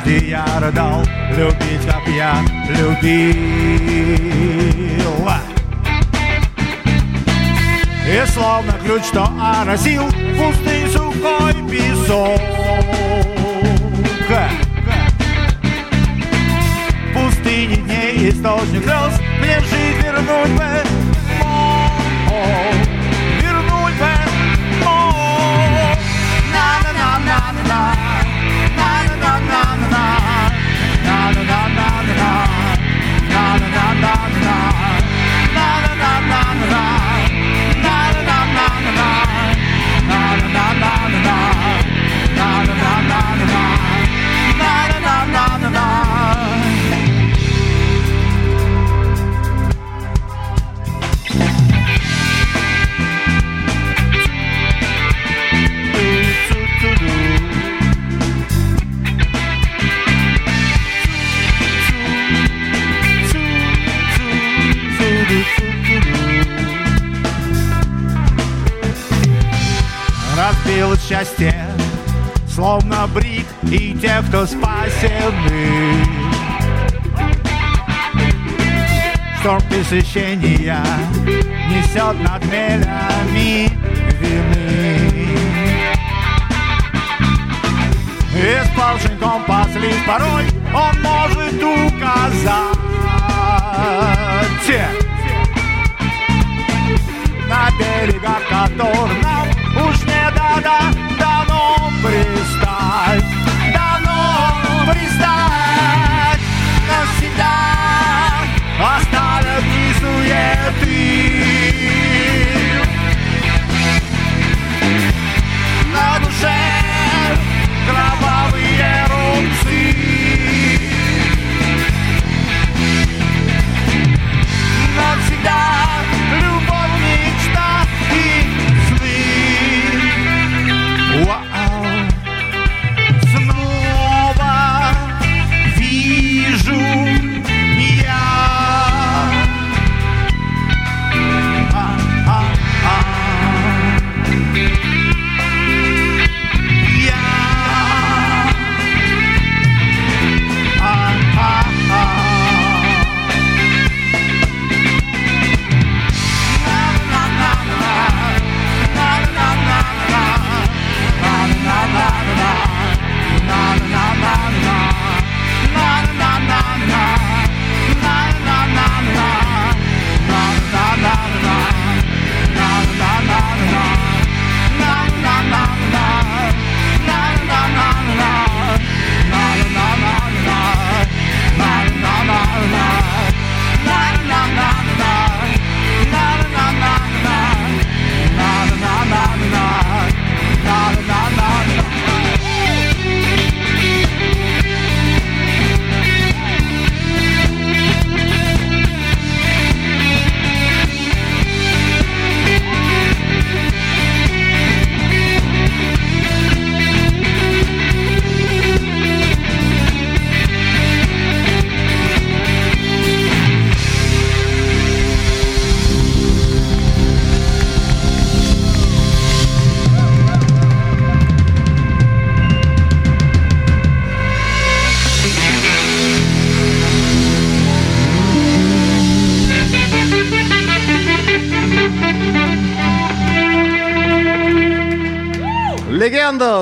Прежде 0.06 0.28
я 0.28 0.46
рыдал, 0.60 1.02
любить, 1.36 1.84
как 1.84 2.06
я 2.06 2.36
любил. 2.68 3.10
И 8.06 8.26
словно 8.32 8.72
ключ, 8.84 9.02
что 9.02 9.28
оросил 9.42 10.04
пустый 10.38 10.86
сухой 10.92 11.54
песок. 11.68 12.40
Пустыне 17.12 17.76
дней 17.76 18.30
источник 18.30 18.84
слез 18.84 19.20
Мне 19.40 19.58
жить 19.60 20.04
вернуть 20.04 20.50
бы 20.50 20.66
мог 21.42 22.75
счастье, 71.16 71.54
словно 72.48 73.06
брик 73.06 73.46
и 73.62 73.96
те, 74.00 74.22
кто 74.28 74.44
спасены. 74.44 76.04
Шторм 79.40 79.62
пресыщения 79.62 80.84
несет 81.70 82.20
над 82.20 82.44
мелями 82.46 83.70
вины. 84.20 85.28
Испорчен 88.34 89.18
компас 89.18 89.74
лишь 89.76 90.04
порой 90.06 90.44
он 90.74 91.02
может 91.02 91.62
указать 91.62 92.76
на 97.48 97.70
берегах 97.78 98.42
которых 98.48 99.22
нам 99.22 99.55
уж 100.26 100.32
не 100.32 100.62
дано, 100.62 100.92
дано 101.18 101.90
пристать, 102.02 103.24
дано 103.72 104.52
пристать 104.90 106.40
навсегда 106.88 107.54
оставят 108.80 109.62
дни 109.62 109.92
суеты. 110.00 111.55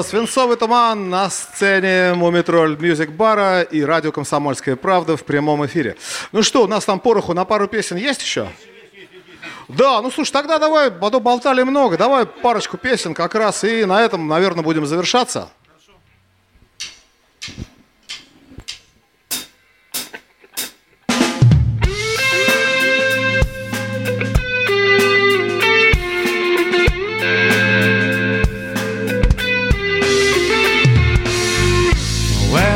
Свинцовый 0.02 0.57
туман 0.57 1.11
на 1.11 1.30
сцене 1.30 2.14
Мумий 2.14 2.43
Тролль 2.43 2.76
Music 2.78 3.11
Бара 3.11 3.62
и 3.62 3.83
радио 3.83 4.12
Комсомольская 4.12 4.76
правда 4.76 5.16
в 5.16 5.24
прямом 5.24 5.64
эфире. 5.66 5.96
Ну 6.33 6.42
что, 6.42 6.64
у 6.64 6.66
нас 6.66 6.85
там 6.85 6.98
пороху 7.00 7.35
на 7.35 7.44
пару 7.44 7.68
песен 7.68 7.96
есть 7.96 8.22
еще? 8.22 8.48
Да, 9.68 10.02
ну 10.02 10.11
слушай, 10.11 10.33
тогда 10.33 10.59
давай, 10.59 10.88
а 10.88 10.90
болтали 10.90 11.62
много, 11.62 11.96
давай 11.96 12.26
парочку 12.26 12.76
песен 12.76 13.14
как 13.14 13.35
раз, 13.35 13.64
и 13.64 13.85
на 13.85 14.02
этом, 14.02 14.28
наверное, 14.28 14.64
будем 14.64 14.87
завершаться. 14.87 15.48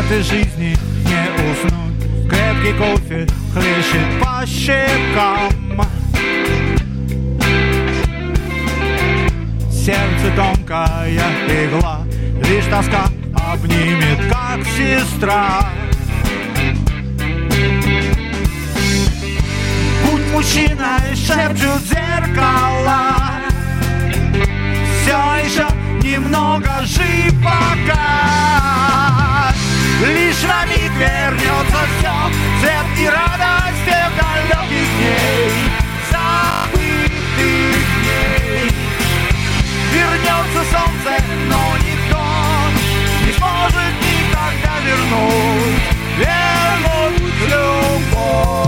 Этой 0.08 0.22
жизни 0.22 0.74
не 1.04 1.52
уснуть. 1.52 2.30
Крепкий 2.30 2.72
кофе 2.72 3.26
хлещет 3.52 4.20
по 4.20 4.46
щекам. 4.46 5.82
Сердце 9.70 10.30
тонкая 10.36 11.08
игла 11.66 12.04
Лишь 12.42 12.64
тоска 12.66 13.08
обнимет, 13.52 14.18
как 14.30 14.64
сестра. 14.76 15.66
Будь 20.04 20.32
мужчиной, 20.32 21.14
шепчут 21.14 21.82
зеркала. 21.82 23.14
Все 25.02 25.18
еще 25.44 25.66
немного 26.02 26.70
жив 26.84 27.34
пока 27.42 29.17
Лишь 30.00 30.42
на 30.42 30.64
миг 30.66 30.92
вернется 30.92 31.80
все 31.98 32.14
Свет 32.60 32.86
и 32.98 33.08
радость 33.08 33.84
тех 33.84 34.10
далеких 34.16 34.88
дней 34.96 35.50
Забытых 36.08 37.82
дней. 38.02 38.70
Вернется 39.92 40.62
солнце, 40.70 41.24
но 41.48 41.76
никто 41.78 42.22
Не 43.26 43.32
сможет 43.32 43.94
никогда 44.06 44.74
вернуть. 44.86 45.82
Вернуть 46.16 47.38
любовь 47.50 48.67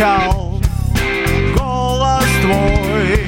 Звучал 0.00 0.58
голос 1.58 2.24
твой. 2.40 3.20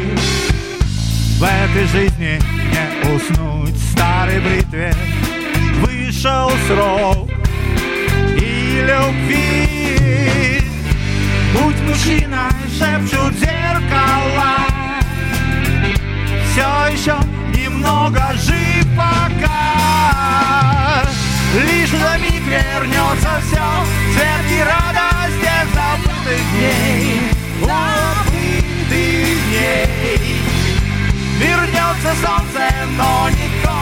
В 1.38 1.42
этой 1.42 1.86
жизни 1.86 2.40
не 2.72 2.86
уснуть. 3.14 3.78
Старой 3.90 4.40
бритве 4.40 4.94
Вышел 5.82 6.50
срок. 6.66 7.28
И 8.40 8.82
любви. 8.86 10.62
Будь 11.52 11.78
мужчиной, 11.82 12.50
шепчут 12.78 13.34
зеркала. 13.34 14.64
Все 16.52 16.70
еще 16.90 17.16
немного 17.54 18.32
жив 18.32 18.86
пока. 18.96 19.52
Лишь 21.54 21.92
на 21.92 22.16
миг 22.16 22.42
вернется 22.46 23.42
все 23.42 23.84
Свет 24.14 24.46
и 24.58 24.62
радость 24.62 25.01
забытых 26.32 26.40
дней 26.52 27.20
Забытых 27.60 28.88
дней 29.48 30.40
Вернется 31.38 32.12
солнце, 32.22 32.62
но 32.96 33.28
никто 33.30 33.76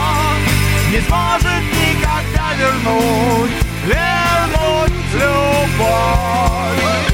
Не 0.91 0.99
сможет 1.01 1.63
никогда 1.73 2.53
вернуть, 2.57 3.51
вернуть 3.85 5.13
любовь. 5.13 7.10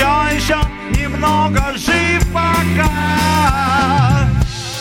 Все 0.00 0.34
еще 0.34 0.58
немного 0.98 1.60
жив 1.76 2.24
пока 2.32 2.90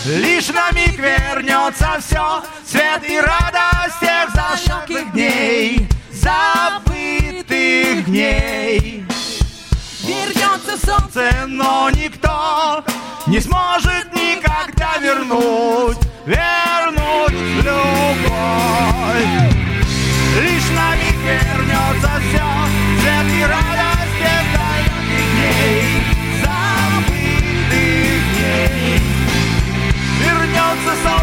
Лишь 0.05 0.47
на 0.47 0.71
миг 0.71 0.97
вернется 0.97 1.97
все 1.99 2.41
Свет 2.65 3.03
и 3.03 3.19
радость 3.19 3.99
тех 3.99 4.29
зашедших 4.33 5.11
дней 5.11 5.89
Забытых 6.13 8.05
дней 8.05 9.03
Вернется 10.03 10.77
солнце, 10.85 11.31
но 11.47 11.89
никто 11.89 12.85
не 13.27 13.41
сможет 13.41 14.13
никогда 14.13 14.99
вернуть, 15.01 15.97
вернуть 16.25 17.33
любовь. 17.65 19.27
Лишь 20.41 20.69
на 20.73 20.95
миг 20.95 21.17
вернется 21.25 22.09
все, 22.29 22.45
свет 23.01 23.27
и 23.37 23.43
радость 23.43 23.78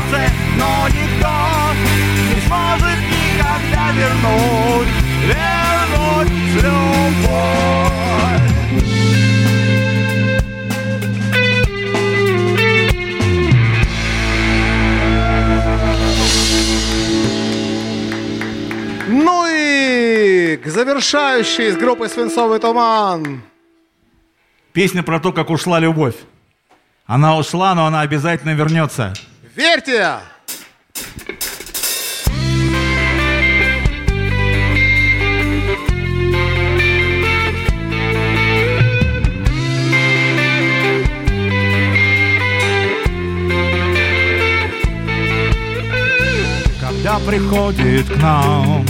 Солнце, 0.07 0.31
но 0.59 0.89
никто 0.89 1.29
не 2.35 2.41
сможет 2.47 2.99
никогда 3.11 3.93
вернуть, 3.93 4.89
вернуть 5.27 6.33
любовь. 6.63 7.97
Ну 19.09 19.47
и 19.49 20.57
к 20.57 20.67
завершающей 20.67 21.71
с 21.71 21.77
группой 21.77 22.09
«Свинцовый 22.09 22.59
туман». 22.59 23.43
Песня 24.73 25.03
про 25.03 25.21
то, 25.21 25.33
как 25.33 25.51
ушла 25.51 25.79
любовь. 25.79 26.17
Она 27.07 27.37
ушла, 27.39 27.75
но 27.75 27.87
она 27.87 28.01
обязательно 28.01 28.51
вернется. 28.51 29.15
Верьте! 29.57 30.19
Когда 46.79 47.19
приходит 47.21 48.09
к 48.11 48.17
нам 48.19 48.85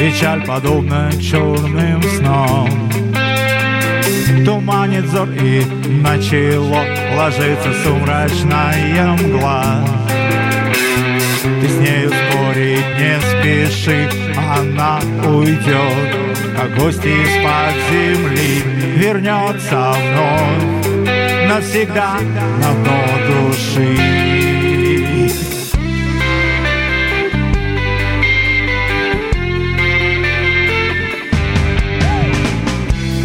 Печаль 0.00 0.44
подобна 0.44 1.12
черным 1.20 2.02
снам 2.02 3.01
Туманит 4.44 5.04
взор 5.04 5.28
и 5.30 5.64
на 6.02 6.18
чело 6.20 6.80
Ложится 7.16 7.72
сумрачная 7.84 9.16
мгла. 9.20 9.84
Ты 11.60 11.68
с 11.68 11.78
нею 11.78 12.10
спорить 12.10 12.86
не 12.98 13.20
спеши 13.20 14.08
Она 14.36 15.00
уйдет, 15.28 16.16
как 16.56 16.74
гость 16.76 17.04
из-под 17.04 17.74
земли 17.90 18.62
Вернется 18.96 19.92
вновь. 19.92 20.82
Навсегда 21.48 22.18
на 22.60 22.72
дно 22.82 23.02
души. 23.26 23.96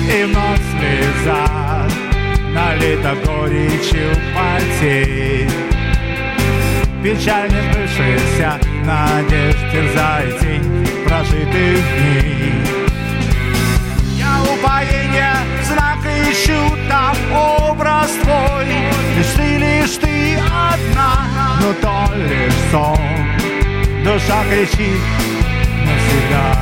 И 0.09 0.23
вновь 0.23 0.66
слеза 0.87 1.87
налита 2.53 3.15
горечью 3.25 4.09
потерь 4.33 5.49
Печаль 7.03 7.49
не 7.49 7.61
сбывшаяся 7.61 8.59
надежд 8.85 9.59
терзает 9.71 10.39
тень 10.39 10.87
прожитых 11.05 11.79
дней 11.97 12.53
Я 14.15 14.41
упоения 14.43 15.35
знак 15.63 15.99
ищу 16.29 16.75
там 16.89 17.15
образ 17.33 18.11
твой. 18.23 18.65
Лишь 19.15 19.33
ты, 19.35 19.57
лишь 19.57 19.97
ты 19.97 20.35
одна, 20.37 21.27
но 21.61 21.73
то 21.81 22.13
лишь 22.15 22.53
сон. 22.71 22.97
Душа 24.03 24.43
кричит 24.49 25.01
навсегда. 25.85 26.57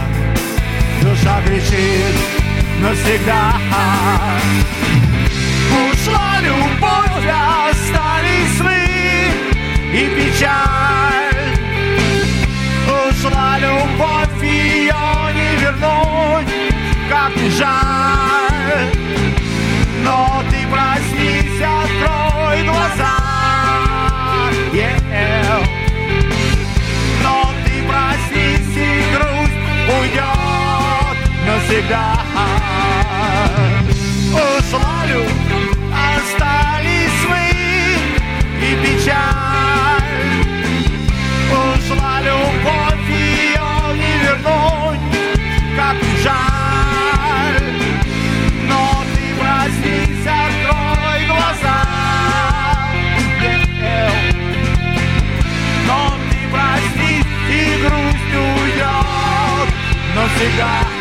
Душа 1.02 1.42
кричит 1.46 2.35
навсегда. 2.80 3.54
Ушла 5.72 6.40
любовь, 6.42 7.28
остались 7.70 8.60
мы 8.62 8.80
и 9.94 10.08
печаль. 10.16 11.36
Ушла 12.88 13.58
любовь, 13.60 14.44
ее 14.44 14.94
не 15.34 15.56
вернуть, 15.62 16.54
как 17.10 17.36
не 17.36 17.50
жаль. 17.50 18.92
Но 20.04 20.44
ты 20.50 20.68
проснись, 20.68 21.62
открой 21.62 22.64
глаза. 22.66 23.16
Но 27.24 27.54
ты 27.66 27.74
проснись, 27.88 28.78
и 28.78 29.04
грусть 29.14 29.60
уйдет 29.88 31.18
навсегда 31.48 32.25
остались 36.36 37.22
мы 37.30 37.46
и 38.62 38.76
печаль. 38.84 40.04
Ушла 41.52 42.22
любовь, 42.22 43.10
ее 43.10 43.70
не 43.96 44.14
вернуть, 44.24 45.00
как 45.76 45.98
жаль. 46.24 47.64
Но 48.68 49.04
ты 49.14 49.24
проснись, 49.40 50.28
открой 50.28 51.26
глаза. 51.28 51.80
Но 55.88 56.18
ты 56.30 56.40
проснись, 56.52 57.26
и 57.50 57.82
грусть 57.82 58.34
уйдет 58.34 59.70
навсегда 60.16 60.95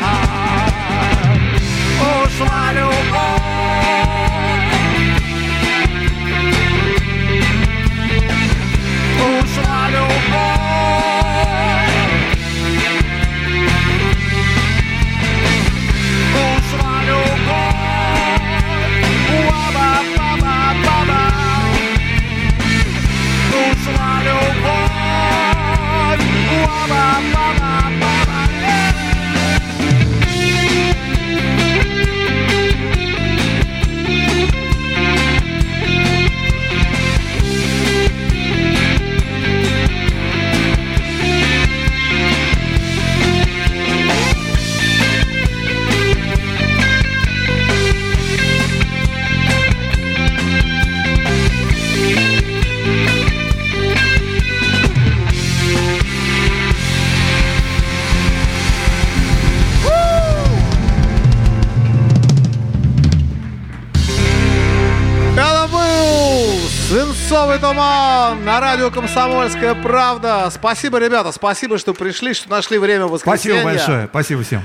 радио 68.75 68.91
«Комсомольская 68.91 69.73
правда». 69.77 70.51
Спасибо, 70.53 70.99
ребята, 70.99 71.31
спасибо, 71.31 71.79
что 71.79 71.95
пришли, 71.95 72.35
что 72.35 72.51
нашли 72.51 72.77
время 72.77 73.07
в 73.07 73.13
воскресенье. 73.13 73.61
Спасибо 73.61 73.63
большое. 73.63 74.09
Спасибо 74.09 74.43
всем. 74.43 74.63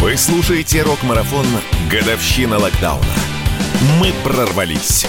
Вы 0.00 0.16
слушаете 0.16 0.82
рок-марафон 0.82 1.44
«Годовщина 1.90 2.58
локдауна». 2.58 3.04
Мы 4.00 4.14
прорвались. 4.24 5.06